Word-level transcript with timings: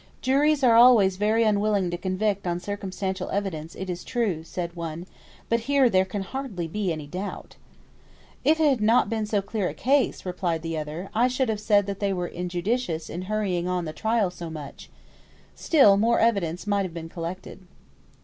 "Juries 0.19 0.63
are 0.63 0.73
always 0.73 1.17
very 1.17 1.43
unwilling 1.43 1.91
to 1.91 1.95
convict 1.97 2.47
on 2.47 2.59
circumstantial 2.59 3.29
evidence, 3.29 3.75
it 3.75 3.87
is 3.87 4.03
true," 4.03 4.43
said 4.43 4.75
one, 4.75 5.05
"but 5.47 5.59
here 5.69 5.91
there 5.91 6.05
can 6.05 6.23
hardly 6.23 6.67
be 6.67 6.91
any 6.91 7.05
doubt." 7.05 7.55
"If 8.43 8.59
it 8.59 8.67
had 8.67 8.81
not 8.81 9.11
been 9.11 9.27
so 9.27 9.43
clear 9.43 9.69
a 9.69 9.75
case," 9.75 10.25
replied 10.25 10.63
the 10.63 10.75
other, 10.75 11.11
"I 11.13 11.27
should 11.27 11.49
have 11.49 11.59
said 11.61 11.85
they 11.85 12.13
were 12.13 12.25
injudicious 12.27 13.11
in 13.11 13.21
hurrying 13.29 13.67
on 13.67 13.85
the 13.85 13.93
trial 13.93 14.31
so 14.31 14.49
much. 14.49 14.89
Still, 15.53 15.97
more 15.97 16.19
evidence 16.19 16.65
might 16.65 16.81
have 16.81 16.95
been 16.95 17.07
collected." 17.07 17.67